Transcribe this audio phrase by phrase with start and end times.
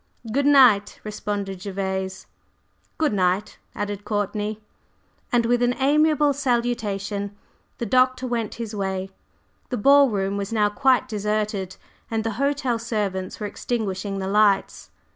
[0.31, 2.25] "Good night!" responded Gervase.
[2.97, 4.59] "Good night!" added Courtney.
[5.31, 7.37] And with an amiable salutation
[7.77, 9.11] the Doctor went his way.
[9.69, 11.75] The ball room was now quite deserted,
[12.09, 14.89] and the hotel servants were extinguishing the lights.